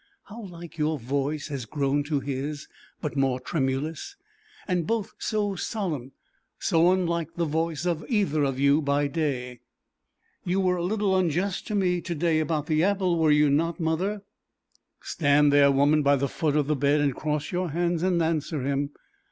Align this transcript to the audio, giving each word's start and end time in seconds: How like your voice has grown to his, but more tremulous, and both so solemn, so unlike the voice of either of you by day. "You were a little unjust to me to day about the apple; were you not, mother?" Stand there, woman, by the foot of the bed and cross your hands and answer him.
How 0.23 0.41
like 0.45 0.79
your 0.79 0.97
voice 0.97 1.49
has 1.49 1.65
grown 1.67 2.01
to 2.05 2.19
his, 2.21 2.67
but 3.01 3.15
more 3.15 3.39
tremulous, 3.39 4.15
and 4.67 4.87
both 4.87 5.13
so 5.19 5.53
solemn, 5.53 6.13
so 6.57 6.91
unlike 6.91 7.35
the 7.35 7.45
voice 7.45 7.85
of 7.85 8.03
either 8.09 8.41
of 8.43 8.59
you 8.59 8.81
by 8.81 9.05
day. 9.07 9.59
"You 10.43 10.59
were 10.59 10.77
a 10.77 10.83
little 10.83 11.15
unjust 11.15 11.67
to 11.67 11.75
me 11.75 12.01
to 12.01 12.15
day 12.15 12.39
about 12.39 12.65
the 12.65 12.83
apple; 12.83 13.19
were 13.19 13.29
you 13.29 13.51
not, 13.51 13.79
mother?" 13.79 14.23
Stand 15.01 15.53
there, 15.53 15.69
woman, 15.71 16.01
by 16.01 16.15
the 16.15 16.27
foot 16.27 16.55
of 16.55 16.65
the 16.65 16.75
bed 16.75 16.99
and 16.99 17.13
cross 17.15 17.51
your 17.51 17.69
hands 17.69 18.01
and 18.01 18.19
answer 18.23 18.63
him. 18.63 18.89